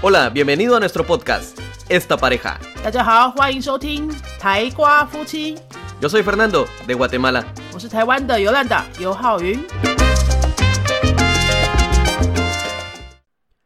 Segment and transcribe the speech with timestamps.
[0.00, 2.60] Hola, bienvenido a nuestro podcast, Esta Pareja.
[6.00, 7.46] Yo soy Fernando, de Guatemala.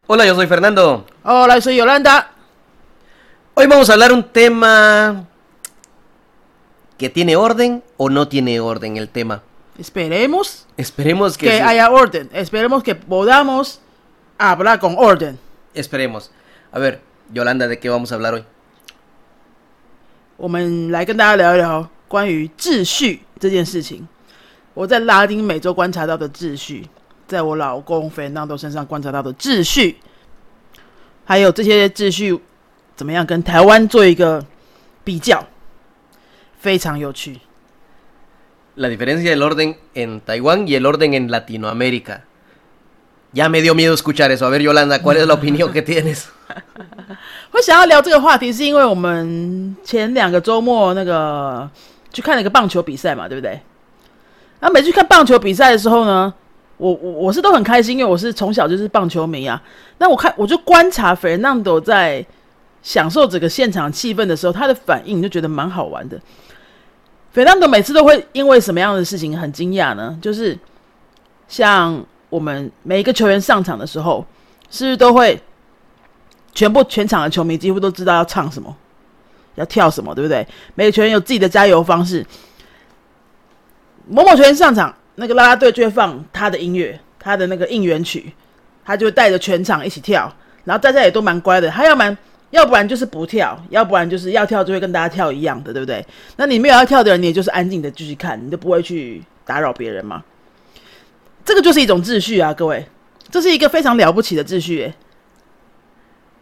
[0.07, 1.05] Hola, yo soy Fernando.
[1.23, 2.31] Hola, yo soy Yolanda.
[3.53, 5.25] Hoy vamos a hablar un tema
[6.97, 9.43] que tiene orden o no tiene orden el tema.
[9.77, 10.65] Esperemos.
[10.77, 12.31] Esperemos que, que haya orden.
[12.33, 13.81] Esperemos que podamos
[14.39, 15.37] hablar con orden.
[15.74, 16.30] Esperemos.
[16.72, 17.00] A ver,
[17.32, 18.44] Yolanda, ¿de qué vamos a hablar hoy?
[20.36, 24.06] 我们来跟大家聊一聊关于秩序这件事情。
[24.74, 26.86] 我在拉丁美洲观察到的秩序，
[27.26, 29.96] 在我老公 Fernando 身上观察到的秩序，
[31.24, 32.38] 还有这些秩序
[32.94, 34.44] 怎么样跟台湾做一个
[35.02, 35.44] 比较，
[36.60, 37.40] 非常有趣。
[38.76, 42.20] La diferencia del orden en Taiwán y el orden en Latinoamérica.
[43.33, 44.45] Ya me dio miedo escuchar eso.
[44.45, 46.25] A ver, Yolanda, ¿cuál es la opinión que tienes?
[47.51, 51.67] 会想要聊这个话题，是因为我们前两个周末那个
[52.11, 53.59] 去看了一个棒球比赛嘛，对不对？
[54.59, 56.31] 然后每次去看棒球比赛的时候呢，
[56.77, 59.61] 我我我是都很开心，因为我是从小就是棒球迷啊。
[59.97, 62.23] 那我看我就观察 Fernando 在
[62.83, 66.19] 享受整个现场气氛的时候，他的反应就觉得蛮好玩的。
[67.33, 70.15] Fernando 每次都会因为什么样的事情很惊讶呢？
[70.21, 70.57] 就是
[71.47, 74.25] 像我们每一个球员上场的时候，
[74.71, 75.39] 是不是都会
[76.51, 78.75] 全部全场的球迷几乎都知道要唱什么，
[79.53, 80.47] 要跳什么，对不对？
[80.73, 82.25] 每个球员有自己的加油方式。
[84.07, 88.33] 某某球员上场，那个啦啦队就会放他的音乐，他的那个应援曲，
[88.83, 90.33] 他就带着全场一起跳。
[90.63, 92.17] 然后大家也都蛮乖的，他要蛮，
[92.49, 96.03] 要不然就是不跳，要不然就是要跳就会跟大家跳一样的，对不对？
[96.37, 100.23] 那你没有要跳的人，你也就是安静的继续看，你就不会去打扰别人嘛。
[101.45, 102.87] 这个就是一种秩序啊，各位，
[103.29, 104.93] 这是一个非常了不起的秩序耶。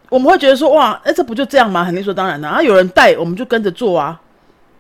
[0.10, 1.84] 我们会觉得说，哇，哎，这不就这样吗？
[1.86, 2.62] 很理所当然的啊。
[2.62, 4.20] 有人带，我们就跟着做啊。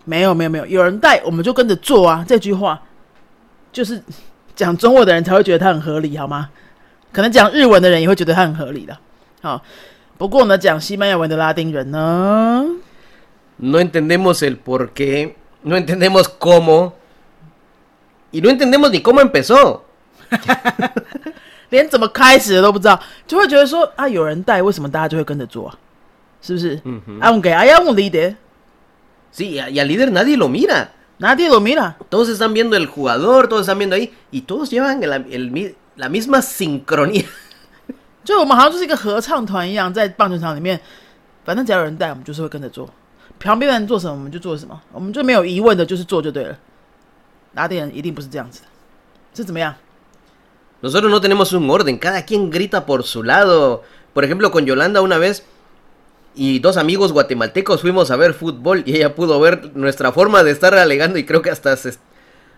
[0.03, 2.25] 没有，没有，没有，有人带，我们就跟着做啊。
[2.27, 2.81] 这句话
[3.71, 4.01] 就是
[4.55, 6.49] 讲中文的人才会觉得它很合理，好吗？
[7.13, 8.97] 可能讲日文的人也会觉得它很合理的。
[9.41, 9.61] 好，
[10.17, 12.65] 不过呢，讲西班牙文的拉丁人呢
[13.57, 16.93] ，No entendemos el por qué, no entendemos cómo,
[18.31, 19.81] y no entendemos ni cómo empezó.
[21.69, 25.77] 连怎么开始都不知道，就会觉得说啊，有人带，为什么大家就会跟着做啊？
[26.41, 26.75] 是不是？
[27.19, 34.99] 啊，我给啊，要我 leader，si，leader，nadie lo mira，nadie lo mira，todos están viendo el jugador，todos están viendo ahí，y todos llevan
[35.97, 37.25] la misma sincronía，
[38.25, 40.79] 就我们好像就是一个合唱团一样，在棒球场里面，
[41.45, 42.89] 反正只要有人带，我们就是会跟着做，
[43.39, 46.57] 旁边的人做什么我们就做什么，我们就没有疑问的，就是做就对了。
[47.53, 48.67] 拉丁人一定不是这样子的，
[49.33, 49.73] 是怎么样？
[50.81, 53.83] Nosotros no tenemos un orden, cada quien grita por su lado.
[54.13, 55.43] Por ejemplo, con Yolanda una vez
[56.35, 60.51] y dos amigos guatemaltecos fuimos a ver fútbol y ella pudo ver nuestra forma de
[60.51, 61.97] estar alegando y creo que hasta se-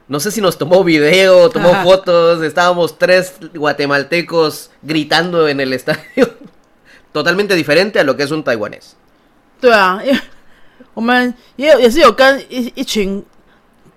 [0.08, 1.84] no sé si nos tomó video, tomó Ajá.
[1.84, 6.34] fotos, estábamos tres guatemaltecos gritando en el estadio.
[7.12, 8.96] Totalmente diferente a lo que es un taiwanés.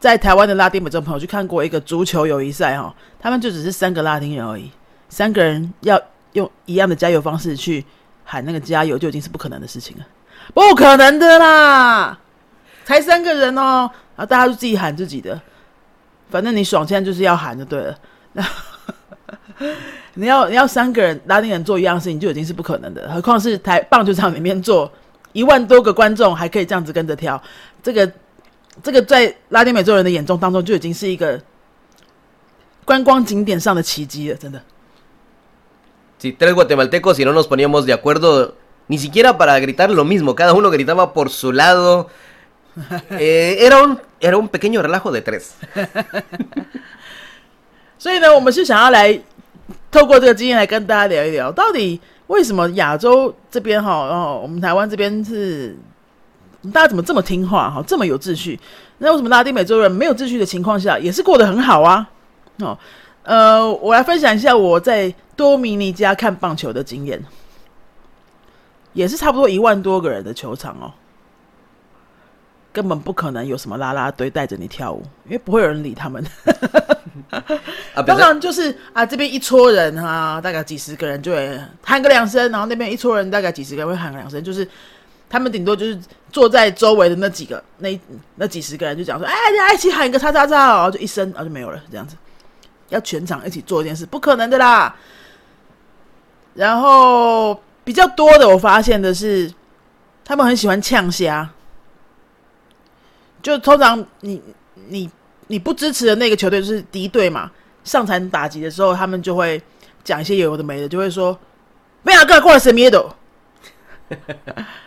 [0.06, 4.70] 在台湾的拉丁美洲朋友去看过一个足球友谊赛哈，他们就只是三个拉丁人而已，
[5.08, 6.00] 三个人要
[6.34, 7.84] 用一样的加油方式去
[8.24, 10.06] 喊那个加油，就已经是不可能的事情了，
[10.54, 12.16] 不可能的啦，
[12.84, 15.40] 才三个人哦，然后大家就自己喊自己的，
[16.30, 17.98] 反正你爽，现在就是要喊就对了。
[18.34, 18.44] 那
[20.14, 24.88] 你要你要三个人拉丁人做一样事情，就已经是不可能的，何况是台棒球场里面做
[25.32, 27.42] 一万多个观众还可以这样子跟着跳，
[27.82, 28.08] 这个
[28.82, 31.40] 这个在拉丁美洲人的眼中当中就已经是一个
[32.84, 34.60] 观光景点上的奇迹了，真的。
[36.18, 38.54] Si tres guatemaltecos y no nos poníamos de acuerdo
[38.88, 42.08] ni siquiera para gritar lo mismo, cada uno gritaba por su lado.
[43.18, 45.54] Eh, era, un, era un pequeño relajo de tres.
[47.98, 49.18] 所以呢，我们是想要来
[49.90, 55.76] 透过这个经验来跟大家聊一聊，到底为什么亚洲这边哈，然哦，我们台湾这边是
[56.72, 58.58] 大家怎么这么听话哈，这么有秩序？
[58.98, 62.08] 那为什么拉丁美洲人没有秩序的情况下，也是过得很好啊？
[62.60, 62.78] 哦，
[63.22, 67.22] 呃，我来分享一下我在多米尼加看棒球的经验，
[68.92, 70.92] 也是差不多一万多个人的球场哦。
[72.72, 76.22] 根本不可能有什么啦啦队带着你跳舞，因为不会有人理他们。
[77.30, 84.68] 啊当然就是啊，这边一撮人啊，大概几十个人就会喊个两声，然后那边一撮人大概几十个人会喊个两声，就是
[85.28, 85.98] 他们顶多就是
[86.30, 87.98] 坐在周围的那几个那
[88.36, 92.16] 那几十个人就讲说，哎，大家一起喊一个叉叉叉，然后就一声，然后就没有了，这样子。
[92.88, 94.94] 要全场一起做一件事，不可能的啦。
[96.54, 99.52] 然后比较多的，我发现的是，
[100.24, 101.50] 他们很喜欢呛虾。
[103.42, 104.40] 就通常你
[104.88, 105.10] 你
[105.48, 107.50] 你不支持的那个球队就是敌对嘛，
[107.82, 109.60] 上场打击的时候，他们就会
[110.04, 111.36] 讲一些有的没的，就会说
[112.04, 113.04] ：“没有个过来什么的。”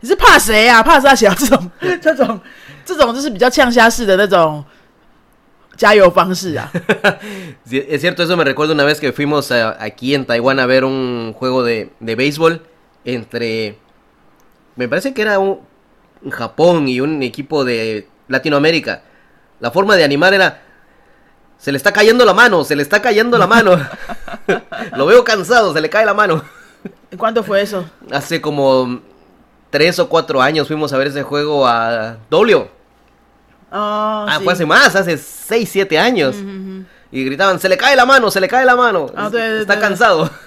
[0.00, 0.82] 你是怕谁呀？
[0.82, 1.14] 怕啥？
[1.14, 1.70] 小这种
[2.00, 2.40] 这种
[2.84, 4.64] 这种就是比较呛虾式的那种
[5.76, 6.70] 加油方式啊。
[7.66, 11.62] Es cierto, eso me recuerda una vez que fuimos aquí en Taiwán a ver un juego
[11.64, 12.62] de, de béisbol
[13.04, 13.78] entre,
[14.76, 15.60] me parece que era un
[16.30, 19.02] Japón y un equipo de Latinoamérica.
[19.60, 20.60] La forma de animar era,
[21.58, 23.78] se le está cayendo la mano, se le está cayendo la mano.
[24.96, 26.42] Lo veo cansado, se le cae la mano.
[27.16, 27.88] ¿Cuándo fue eso?
[28.10, 29.00] Hace como
[29.70, 32.68] tres o cuatro años fuimos a ver ese juego a Dolio.
[33.72, 36.36] Oh, ah, fue hace más, hace seis, siete años.
[37.10, 39.10] Y gritaban, se le cae la mano, se le cae la mano.
[39.16, 40.30] Ah, Está cansado.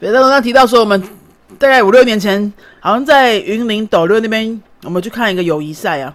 [0.00, 1.00] 别刚刚提到说，我们
[1.58, 6.14] 大概五六年前，好像在云林斗六那边，我们去看一个友谊赛啊，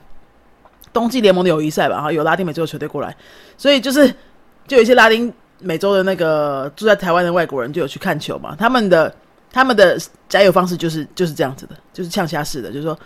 [0.91, 3.15] 冬季联盟的友谊赛吧，哈，有拉丁美洲的球队过来，
[3.55, 4.07] 所以就是
[4.67, 9.13] 就有一些拉丁美洲的那个住在台湾的外国人就有去看球嘛，他们的。
[9.52, 9.98] 他们的
[10.28, 12.98] 加油方式就是就是这样子的，就是呛虾式的，就是说，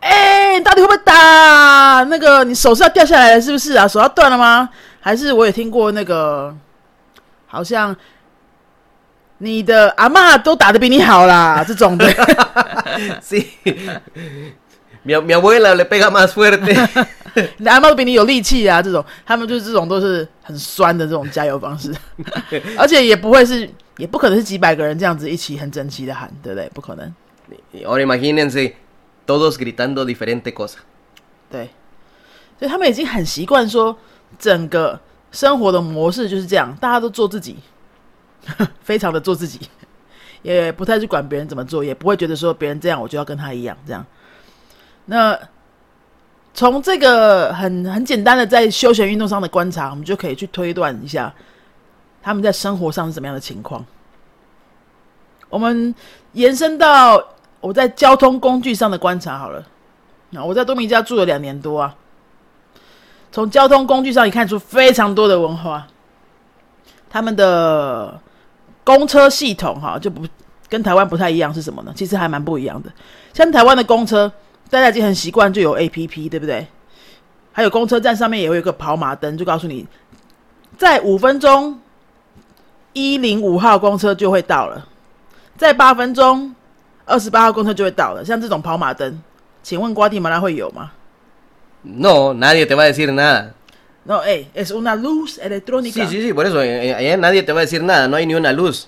[0.00, 2.04] 哎，你到底会不会打？
[2.08, 3.88] 那个你手是要掉下来了是不是啊？
[3.88, 4.68] 手要断了吗？
[5.00, 6.54] 还是我也听过那个，
[7.46, 7.96] 好像
[9.38, 12.06] 你的阿妈都打的比你好啦，这种的。
[13.22, 13.46] Sí,
[15.04, 16.76] mi mi abuela le pega más fuerte。
[17.56, 21.94] 你的阿妈都比你有力气啊，这种他们就是这种都是很酸的这种加油方式，
[22.78, 23.68] 而且也不会是。
[24.00, 26.68] 也不可能是几百个人这样子一起很整齐的喊，对不对？
[26.70, 27.14] 不可能。
[27.84, 28.72] Ahora imagínense
[29.26, 30.76] todos gritando diferente cosa。
[31.50, 31.68] 对，
[32.58, 33.98] 所以他们已经很习惯说，
[34.38, 34.98] 整个
[35.30, 37.56] 生活的模式就是这样，大家都做自己，
[38.82, 39.60] 非常的做自己，
[40.40, 44.06] 也不太去管别人怎么做，也不会觉得说别人这样我就要跟他一样这样。
[45.04, 45.38] 那
[46.54, 51.34] 从这个很很简单的在休闲运动上的观察，我们就可以去推断一下。
[52.22, 53.84] 他们在生活上是怎么样的情况？
[55.48, 55.92] 我们
[56.34, 57.20] 延伸到
[57.60, 59.66] 我在交通工具上的观察好了。
[60.30, 61.96] 那我在多米加住了两年多啊，
[63.32, 65.88] 从交通工具上也看出非常多的文化。
[67.08, 68.20] 他们的
[68.84, 70.24] 公车系统哈就不
[70.68, 71.92] 跟台湾不太一样，是什么呢？
[71.96, 72.92] 其实还蛮不一样的。
[73.34, 74.30] 像台湾的公车，
[74.70, 76.64] 大家已经很习惯就有 A P P，对不对？
[77.50, 79.88] 还有公车站上面也会有个跑马灯，就告诉你
[80.78, 81.80] 在五分钟。
[82.93, 84.87] 一零五号公车就会到了，
[85.57, 86.55] 在八分钟，
[87.05, 88.23] 二十八号公车就会到了。
[88.23, 89.21] 像这种跑马灯，
[89.61, 90.91] 请问瓜地马拉会有吗？
[91.83, 93.53] No, nadie te va a decir nada.
[94.05, 95.93] No, eh, es una luz electrónica.
[95.93, 98.35] Sí, sí, sí, por eso, allá nadie te va a decir nada, no hay ni
[98.35, 98.87] una luz.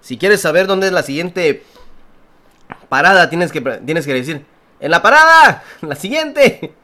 [0.00, 1.64] Si quieres saber dónde es la siguiente
[2.88, 4.44] parada, tienes que, tienes que decir,
[4.80, 6.74] en la parada, la siguiente.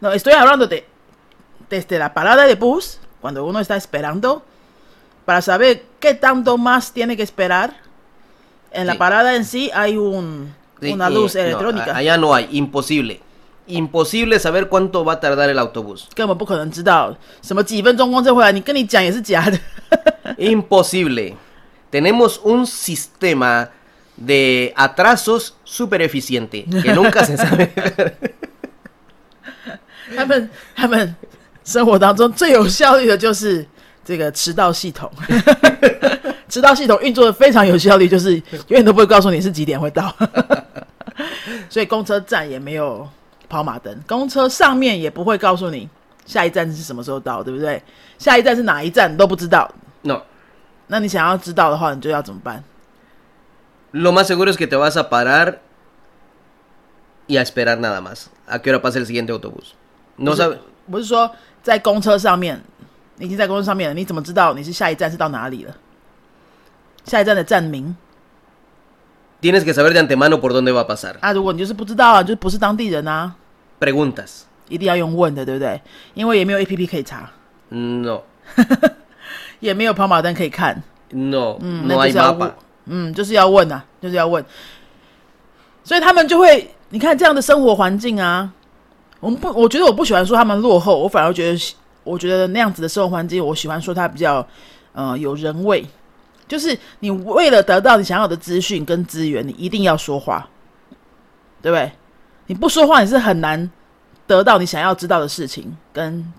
[0.00, 0.86] No, estoy hablando de
[1.68, 4.44] desde la parada de bus, cuando uno está esperando
[5.30, 7.74] para saber qué tanto más tiene que esperar.
[8.70, 11.96] En la parada en sí hay un, una luz electrónica.
[11.96, 13.20] allá no hay, imposible.
[13.68, 16.08] Imposible saber cuánto va a tardar el autobús.
[20.38, 21.36] Imposible.
[21.90, 23.70] Tenemos un sistema
[24.16, 27.72] de atrasos súper eficiente que nunca se sabe.
[30.14, 31.14] 他们他们
[31.64, 33.66] 生活当中最有效率的就是
[34.03, 35.11] 这个迟到系统，
[36.49, 40.13] 迟到系统运作的非常有效率，就是永远都不会告诉你是几点会到。
[41.69, 43.07] 所以公车站也没有
[43.47, 45.87] 跑马灯，公车上面也不会告诉你
[46.25, 47.81] 下一站是什么时候到，对不对？
[48.17, 49.71] 下一站是哪一站都不知道。
[50.01, 50.21] No，
[50.87, 52.63] 那你想要知道的话，你就要怎么办
[53.93, 55.59] ？Lo más seguro es que te vas a parar
[57.27, 58.25] y a esperar nada más.
[58.47, 59.73] ¿A qué hora pasa el siguiente autobús?
[60.17, 60.57] No sabes。
[60.89, 61.31] 不是说
[61.61, 62.61] 在公车上面。
[63.21, 65.75] 已经在公车上面了，你怎么知道你是下一站是到哪里了？
[67.05, 67.95] 下一站的站名
[69.41, 71.15] ？Tienes que saber de antemano por dónde va a pasar。
[71.19, 73.35] 啊，如果你就是不知道啊，就不是当地人啊。
[73.79, 74.41] Preguntas。
[74.69, 75.81] 一定要用问的，对不对？
[76.13, 77.29] 因为也没有 A P P 可以查。
[77.69, 78.21] No。
[79.59, 80.81] 也没有跑马灯可以看。
[81.09, 81.57] No。
[81.59, 82.53] 嗯，那就是要问。
[82.85, 84.43] 嗯，就是要问啊，就是要问。
[85.83, 88.51] 所以他们就会，你看这样的生活环境啊，
[89.19, 91.75] 我们不，我觉得我不喜欢说他们落后，我反而觉得。
[92.03, 94.45] 我觉得那样子的生活环境，我喜欢说它比较，
[94.93, 95.85] 呃，有人味。
[96.47, 100.49] 就是你为了得到你想要的资讯跟资源，你一定要说话，
[101.61, 101.89] 对不对？
[102.47, 103.71] 你不说话，你是很难
[104.27, 106.33] 得到你想要知道的事情跟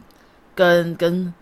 [0.54, 1.32] 跟跟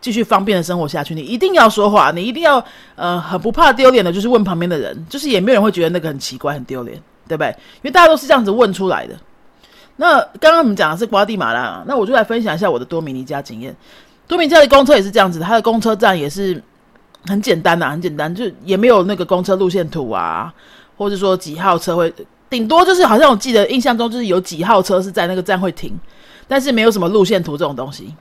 [0.00, 2.64] 继续方便的生活下去，你一定要说话，你一定要
[2.96, 7.50] 呃很不怕丢脸的，就是问旁边的人，就是也没有人会觉得那个很奇怪、很丢脸，对不对？
[7.50, 9.14] 因为大家都是这样子问出来的。
[9.96, 13.74] 那刚刚我们讲的是瓜地马拉，那我就来分享一下我的多米尼加经验。
[14.26, 16.62] 多米尼加的公车也是这样子，它的公车站也是
[17.26, 20.52] 很简单呐，很简单，就也没有那个公车路线图啊，
[20.96, 22.12] 或者说几号车会，
[22.50, 25.98] 顶多就是好像我记得印象中就是有几号车是在那个站会停，
[26.46, 28.14] 但是没有什么路线图这种东西。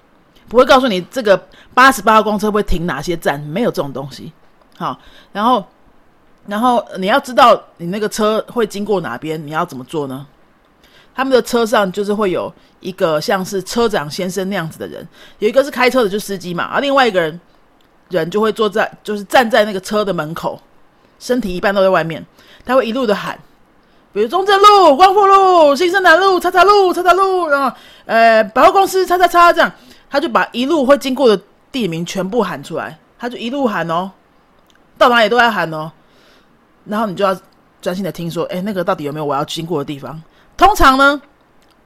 [0.47, 1.35] 不会告诉你这个
[1.73, 4.31] 八十八号公车会停哪些站，没有这种东西。
[4.77, 4.95] 好，
[5.33, 5.65] 然后，
[6.45, 10.25] 然后你要知道你那个车会经过哪边，你要怎么做呢？
[11.15, 15.07] 他们的车上就是会有一个像是车长先生那样子的人，
[15.39, 17.39] 有一个是开车的，就司机嘛，而另外一个人
[18.09, 20.61] 人就会坐在，就是站在那个车的门口，
[21.17, 22.23] 身体一半都在外面，
[22.65, 23.39] 他会一路的喊，
[24.11, 29.71] 比如中正路、光复路、新生南路、叉叉路、叉叉路，然后呃百货公司叉叉叉这样。
[30.07, 31.37] 他就把一路会经过的
[31.73, 34.09] 地名全部喊出来，他就一路喊哦，
[34.97, 35.91] 到哪里都在喊哦，
[36.85, 37.37] 然后你就要
[37.81, 40.21] 专心的听说，哎，那个到底有没有我要经过的地方？
[40.56, 41.20] 通常呢，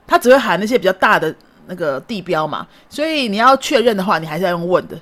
[0.07, 1.35] 他只会喊那些比较大的
[1.67, 5.01] 那个地标嘛，所以你要确认的话，你还是要用问的，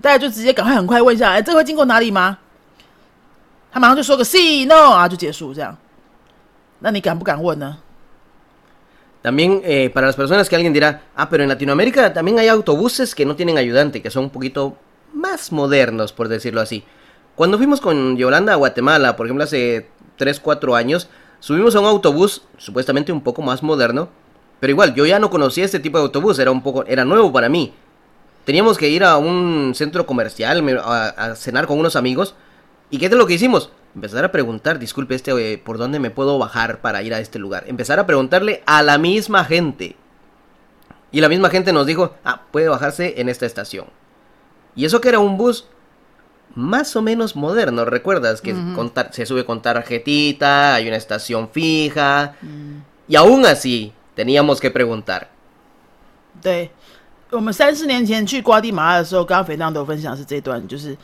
[0.00, 2.38] 大家就直接赶快很快问一下，哎，这会经过哪里吗？
[3.72, 5.76] 他马上就说个 “see no” 啊，就结束这样。
[6.80, 7.76] 那你敢不敢问呢？
[9.22, 13.26] También eh, para las personas que alguien dirá, ah, pero en Latinoamérica también hay autobuses que
[13.26, 14.76] no tienen ayudante, que son un poquito
[15.12, 16.82] más modernos, por decirlo así.
[17.34, 21.08] Cuando fuimos con Yolanda a Guatemala, por ejemplo, hace 3, 4 años,
[21.45, 24.09] subimos a un autobús supuestamente un poco más moderno,
[24.59, 27.31] pero igual, yo ya no conocía este tipo de autobús, era un poco, era nuevo
[27.31, 27.71] para mí.
[28.45, 32.33] Teníamos que ir a un centro comercial a, cenar con unos amigos,
[32.89, 33.69] ¿y qué es lo que hicimos?
[33.93, 37.37] empezar a preguntar, disculpe este, eh, ¿por dónde me puedo bajar para ir a este
[37.37, 37.63] lugar?
[37.67, 39.95] Empezar a preguntarle a la misma gente.
[41.11, 43.85] Y la misma gente nos dijo, ah, puede bajarse en esta estación.
[44.75, 45.67] Y eso que era un bus
[46.55, 48.41] más o menos moderno, ¿recuerdas?
[48.41, 48.55] Que
[49.11, 52.35] se sube con tarjetita, hay una estación fija.
[52.41, 52.79] Mm.
[53.07, 55.27] Y aún así, teníamos que preguntar.
[56.41, 56.69] 对，
[57.31, 60.97] 我们三四年前去瓜地马拉的时候，刚刚肥当都分享是这段，就是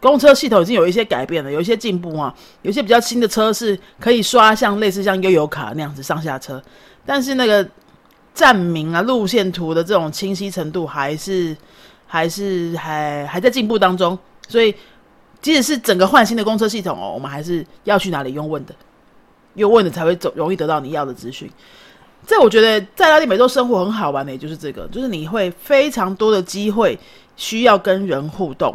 [0.00, 6.62] 公车系统已经有一些改变了，有一些进步啊，有些比较新的车是可以刷像类似像悠游卡那样子上下车，
[7.04, 7.66] 但是那个
[8.34, 11.56] 站名啊、路线图的这种清晰程度还是
[12.06, 14.74] 还是还还在进步当中，所以
[15.40, 18.74] 即使是整个换新的公车系统哦，我们还是要去哪里用问的，
[19.54, 21.50] 用问的才会走容易得到你要的资讯。
[22.26, 26.98] 这我觉得在拉丁美洲生活很好玩的，也就是这个，就是你会非常多的机会
[27.36, 28.74] 需要跟人互动。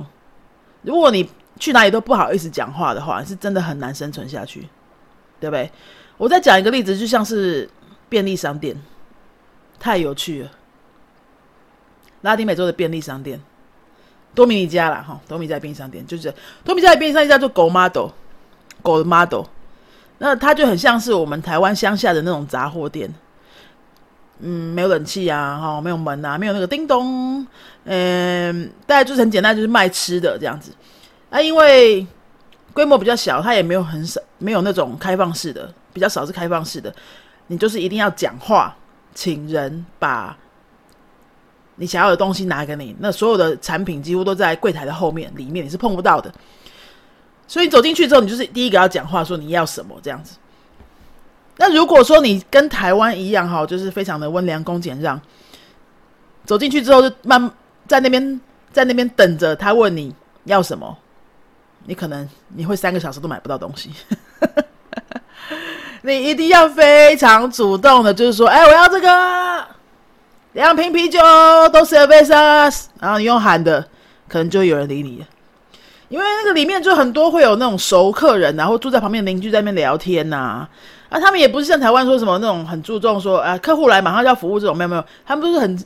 [0.83, 4.61] 如果你去哪里都不好意思讲话的话，是真的很难生存下去，
[5.39, 5.69] 对不对？
[6.17, 7.69] 我再讲一个例子，就像是
[8.07, 8.79] 便利商店，
[9.79, 10.51] 太有趣了。
[12.21, 13.41] 拉丁美洲的便利商店，
[14.33, 16.33] 多米尼加啦，哈，多米加便利商店就是
[16.63, 18.07] 多米加的便利商店叫做狗 model，
[18.81, 19.45] 狗的 model，
[20.19, 23.13] 那它就很像是我们台湾乡下的那种杂货店。
[24.43, 27.45] 嗯，没有冷气啊，哈，没有门啊，没有那个叮咚，
[27.83, 30.71] 嗯，大概就是很简单，就是卖吃的这样子。
[31.29, 32.03] 啊，因为
[32.73, 36.91] 规模比较小，它也没有很少，没有那种开放式的，比较少是开放式的。
[37.45, 38.75] 你就是一定要讲话，
[39.13, 40.35] 请人把
[41.81, 42.95] 你想要的东西拿给你。
[42.99, 46.31] 那所有的产品几乎都在柜台的后面，里面你是碰不到的。
[47.47, 50.37] 所以走进去之后，你就是第一个要讲话，说你要什么这样子。
[51.57, 55.19] 那如果说你跟台湾一样哈，就是非常的温良恭俭让，
[56.45, 57.51] 走进去之后就慢
[57.87, 58.39] 在那边
[58.71, 60.95] 在那边等着他问你要什么，
[61.85, 63.89] 你可能你会三个小时都买不到东西。
[66.03, 69.67] 你一定要非常主动的，就是说，哎，我要这个
[70.53, 71.19] 两瓶啤酒，
[71.71, 73.85] 都是 v e s a s 然后你用喊的，
[74.27, 75.25] 可能就有人理你，
[76.09, 80.67] 因为那个里面就很多会有那种熟客人，然后住在旁边邻居在那边聊天呐。
[81.07, 85.77] 啊，他们也不是像台湾说什么那种很注重说，啊，客户来马上就要服务这种，没有没有，他们都是很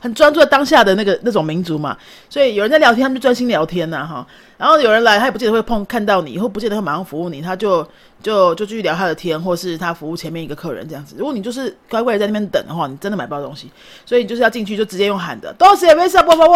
[0.00, 1.96] 很专注在当下的那个那种民族嘛。
[2.28, 4.26] 所以有人在聊天，他们就专心聊天呐，哈。
[4.56, 7.86] 然后有人来，他也不见得会碰看到你，以后不见得会马上服务你，他就
[8.22, 11.14] 就就继续聊他的天，或是他服务前面一个客人这样子。
[11.18, 13.70] 如果你就是乖乖的在那边等的话，你真的买不到东西。
[14.04, 16.52] 所以你就是要进去就直接用喊的，多谢没事，不不不。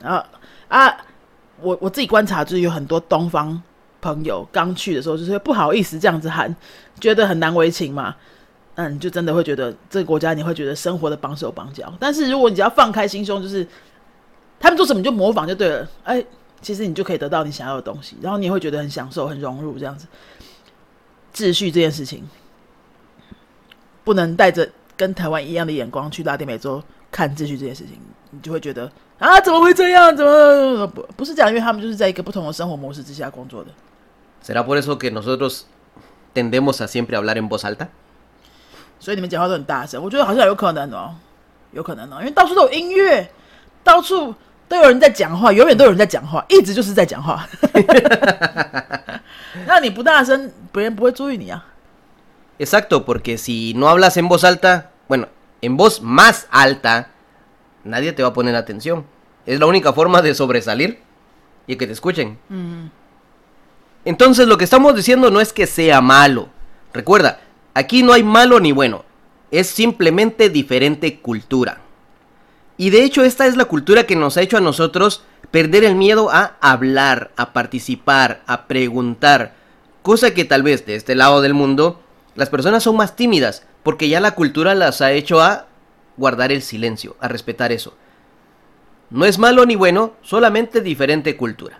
[0.00, 0.24] 然后
[0.68, 0.96] 啊，
[1.60, 3.60] 我我自己观察就是有很多东方。
[4.00, 6.54] 朋友刚去的时候，就是不好意思这样子喊，
[7.00, 8.14] 觉得很难为情嘛。
[8.80, 11.92] 嗯，就真的会觉得这个国家你会觉得生活的绑手绑脚。
[11.98, 13.66] 但是如果你只要放开心胸，就是
[14.60, 15.88] 他们做什么你就模仿就对了。
[16.04, 16.24] 哎，
[16.62, 20.06] 其实你就可以得到你想要的东西，然后你也会觉得很享受、很融入这样子。
[21.34, 22.22] 秩序这件事情，
[24.04, 26.80] 不能带着跟台湾一样的眼光去拉丁美洲
[27.10, 27.98] 看秩序这件事情，
[28.30, 30.16] 你就会觉得啊，怎么会这样？
[30.16, 31.50] 怎么不不是这样？
[31.50, 33.70] 因为他们就是在一个不同的生活模式之下工作的。
[38.99, 41.13] 所以你们讲话都很大声，我觉得好像有可能哦，
[41.71, 43.29] 有可能哦，因为到处都有音乐，
[43.83, 44.33] 到处
[44.67, 47.47] 都有人在讲话，永远都有人在讲话，一直就是在讲话。
[49.67, 51.65] 那你不大声，别人不会注意你啊。
[52.59, 55.27] Exacto, porque si no hablas en voz alta, bueno,
[55.61, 57.09] en voz más alta,
[57.83, 59.05] nadie te va a poner atención.
[59.45, 60.99] Es la única forma de sobresalir
[61.67, 62.37] y que te escuchen.
[64.05, 66.47] Entonces lo que estamos diciendo no es que sea malo.
[66.93, 67.39] Recuerda,
[67.77, 69.05] aquí no hay malo ni bueno.
[69.51, 71.79] Es simplemente diferente cultura.
[72.75, 75.95] Y de hecho esta es la cultura que nos ha hecho a nosotros perder el
[75.95, 79.53] miedo a hablar, a participar, a preguntar.
[80.01, 82.01] Cosa que tal vez de este lado del mundo
[82.35, 85.67] las personas son más tímidas porque ya la cultura las ha hecho a
[86.17, 87.95] guardar el silencio, a respetar eso.
[89.11, 91.77] No es malo ni bueno, solamente diferente cultura.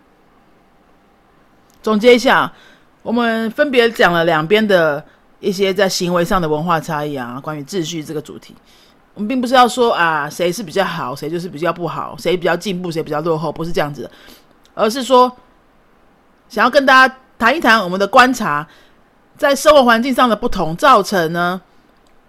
[1.81, 2.53] 总结一下，
[3.01, 5.03] 我们分别讲了两边的
[5.40, 8.54] 一些在行为上的文化差异啊，关于秩序这个主题。
[9.14, 14.10] 我们并不是要说啊谁是比较好，谁就是比较不好，谁比较进步，谁比较落后，不是这样子的，
[14.74, 15.30] 而是说
[16.48, 18.66] 想要跟大家谈一谈我们的观察，
[19.36, 21.60] 在生活环境上的不同，造成呢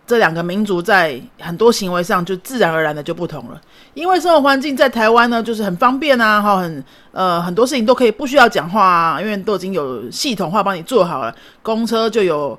[0.08, 3.62] 这两个民族在很多行为上就自然而然的就不同了。
[3.94, 11.36] 因为生活环境在台湾呢，就是很方便啊，哈，很呃很多事情都可以不需要讲话啊，因为都已经有系统化帮你做好了。
[11.62, 12.58] 公车就有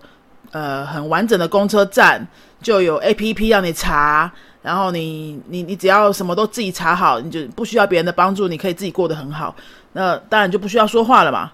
[0.53, 2.27] 呃很完整的公车站，
[2.61, 4.31] 就有 A P P 让你查，
[4.63, 9.55] 然后你你你只要什么都自己查好，你就不需要别人的帮助，你可以自己过得很好。
[9.93, 11.53] 那当然就不需要说话了嘛。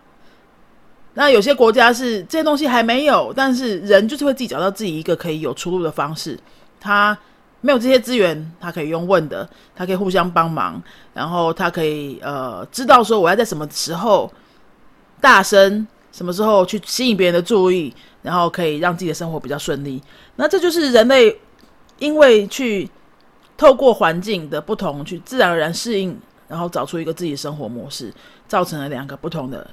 [1.15, 6.39] 那有些国家是这些东西还没有，但是人就是会自己找到自己一个可以有出路的方式。
[6.79, 7.17] 他
[7.63, 10.81] 没有这些资源，他可以用问的，他可以互相帮忙，
[11.15, 14.31] 然后他可以呃知道说我要在什么时候
[15.19, 17.93] 大声，什么时候去吸引别人的注意，
[18.27, 20.03] 然后可以让自己的生活比较顺利。
[20.35, 21.39] 那这就是人类
[22.01, 22.91] 因为去
[23.57, 28.13] 透过环境的不同，去自然而然适应，然后找出一个自己的生活模式，
[28.49, 29.65] 造成了两个不同的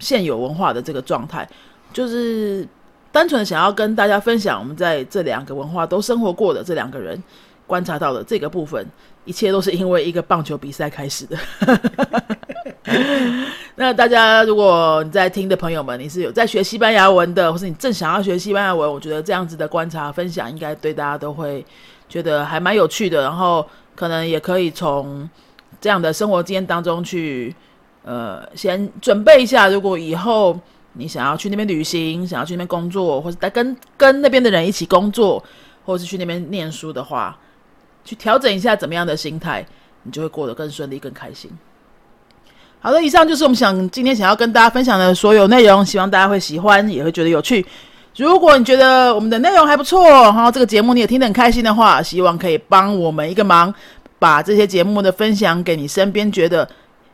[0.00, 1.48] 现有文化的这个状态，
[1.92, 2.66] 就是
[3.12, 7.22] 单纯想要跟大家分享我们在这两个文化都生活过的这两个人
[7.64, 8.84] 观察到的这个部分，
[9.24, 11.38] 一切都是因为一个棒球比赛开始的。
[13.80, 21.64] 那大家如果你在听的朋友们，你是有在学西班牙文的，或是你正想要学西班牙文，我觉得这样子的观察分享应该对大家都会
[22.06, 25.26] 觉得还蛮有趣的，然后可能也可以从
[25.80, 27.56] 这样的生活经验当中去。
[28.02, 30.58] 呃，先准备一下，如果以后
[30.94, 35.42] 你想要去那边旅行，想要去那边工作，或者跟跟那边的人一起工作，
[35.86, 37.38] 或者是去那边念书的话，
[38.04, 39.66] 去调整一下怎么样的心态，
[40.02, 41.50] 你就会过得更顺利、更开心。
[42.82, 47.64] 好的，以上就是我们想今天想要跟大家分享的所有内容，希望大家会喜欢，也会觉得有趣。
[48.16, 53.72] 如果你觉得我们的内容还不错，然后这个节目你也听得很开心的话，希望可以帮我们一个忙，
[54.18, 56.66] 把这些节目的分享给你身边觉得。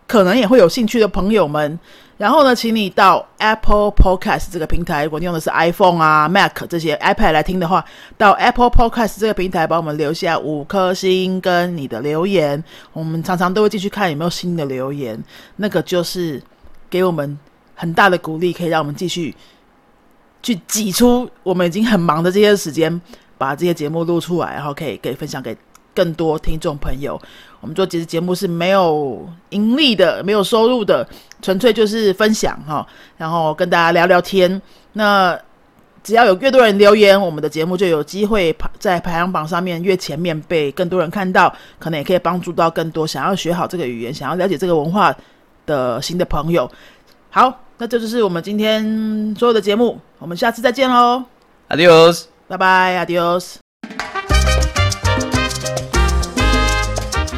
[0.06, 1.78] 可能也会有兴趣的朋友们，
[2.16, 7.84] 然后呢，请你到 Apple Podcast 这个平台，如果你用的是 iPhone 啊、Mac 这些 iPad 来听的话，
[8.16, 12.62] 到 Apple Podcast 这个平台帮我们留下五颗星跟你的留言。
[12.92, 15.22] 我们常常都会继续看有没有新的留言，
[15.56, 16.40] 那个就是
[16.88, 17.38] 给我们
[17.74, 19.34] 很大的鼓励，可以让我们继续
[20.42, 23.00] 去挤出我们已经很忙的这些时间，
[23.36, 25.56] 把这些节目录出来，然后可以给分享给
[25.96, 27.18] 更多听众朋友。
[27.60, 31.08] 我们做其实节目是没有盈利的，没有收入的，
[31.40, 34.60] 纯粹就是分享哈，然后跟大家聊聊天。
[34.92, 35.36] 那
[36.04, 45.12] 只要有越多人留言，我们的节目就有机会排在排行榜上面越前面，被更多人看到，可能也可以帮助到更多想要学好这个语言、想要了解这个文化
[45.64, 46.70] 的新的朋友。
[47.30, 51.24] 好，那这就是我们今天所有的节目，我们下次再见喽
[51.70, 53.65] ，，Adios，拜拜，Adios。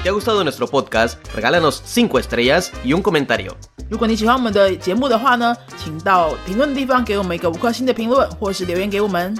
[0.07, 3.55] te ha gustado nuestro podcast, regálanos 5 estrellas y un comentario.
[3.89, 9.35] 如果你喜欢我们的节目的话呢，请到评论的地方给我们一个五颗星的评论，或是留言给我们。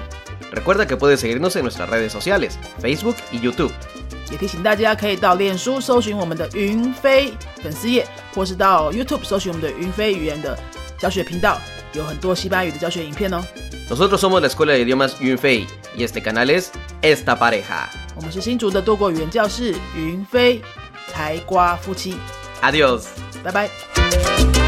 [0.54, 3.72] Recuerda que puedes seguirnos en nuestras redes sociales, Facebook y YouTube.
[4.32, 10.58] 也提醒大家可以到脸书搜寻我们的云飞粉丝页，或是到 YouTube 搜寻我们的云飞语言的
[10.98, 11.60] 教学频道，
[11.94, 13.44] 有很多西班牙语的教学影片哦。
[13.89, 16.71] Nosotros somos la Escuela de Idiomas Yunfei y este canal es
[17.03, 17.89] Esta Pareja.
[18.17, 20.61] 我们是新竹的多国语言教室云飞
[21.09, 22.17] 才瓜夫妻
[22.61, 23.05] ，Adiós.
[23.43, 24.68] 拜拜。